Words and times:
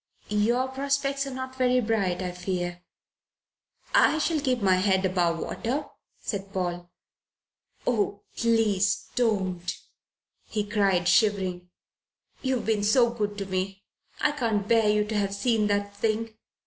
"Your 0.33 0.67
prospects 0.67 1.27
are 1.27 1.33
not 1.35 1.55
very 1.57 1.79
bright, 1.79 2.23
I 2.23 2.31
fear." 2.31 2.81
"I 3.93 4.17
shall 4.17 4.39
keep 4.39 4.59
my 4.59 4.77
head 4.77 5.05
above 5.05 5.37
water," 5.37 5.85
said 6.19 6.51
Paul. 6.51 6.89
"Oh, 7.85 8.23
please 8.35 9.09
don't!" 9.13 9.71
he 10.47 10.65
cried, 10.67 11.07
shivering. 11.07 11.69
"You 12.41 12.55
have 12.55 12.65
been 12.65 12.83
so 12.83 13.11
good 13.11 13.37
to 13.37 13.45
me. 13.45 13.83
I 14.19 14.31
can't 14.31 14.67
bear 14.67 14.89
you 14.89 15.05
to 15.05 15.15
have 15.17 15.35
seen 15.35 15.67
that 15.67 15.95
thing. 15.95 16.35